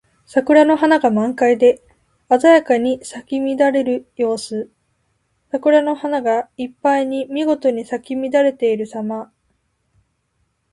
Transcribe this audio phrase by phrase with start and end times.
[0.25, 1.83] 桜の花が満開で
[2.27, 4.71] 鮮やかに咲き乱れている様子。
[5.51, 9.31] 桜の花がいっぱいにみごとに咲き乱れているさま。